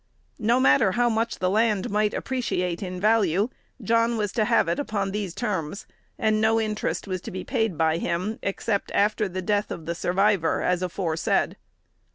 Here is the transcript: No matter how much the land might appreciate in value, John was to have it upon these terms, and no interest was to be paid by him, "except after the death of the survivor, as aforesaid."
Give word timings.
No 0.39 0.59
matter 0.59 0.93
how 0.93 1.09
much 1.09 1.37
the 1.37 1.49
land 1.51 1.91
might 1.91 2.11
appreciate 2.15 2.81
in 2.81 2.99
value, 2.99 3.49
John 3.83 4.17
was 4.17 4.31
to 4.31 4.45
have 4.45 4.67
it 4.67 4.79
upon 4.79 5.11
these 5.11 5.35
terms, 5.35 5.85
and 6.17 6.41
no 6.41 6.59
interest 6.59 7.07
was 7.07 7.21
to 7.21 7.29
be 7.29 7.43
paid 7.43 7.77
by 7.77 7.99
him, 7.99 8.39
"except 8.41 8.91
after 8.95 9.29
the 9.29 9.43
death 9.43 9.69
of 9.69 9.85
the 9.85 9.93
survivor, 9.93 10.63
as 10.63 10.81
aforesaid." 10.81 11.55